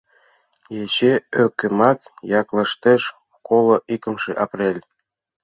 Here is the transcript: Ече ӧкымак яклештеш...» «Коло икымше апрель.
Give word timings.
Ече 0.81 1.13
ӧкымак 1.43 1.99
яклештеш...» 2.39 3.01
«Коло 3.47 3.75
икымше 3.93 4.31
апрель. 4.43 4.81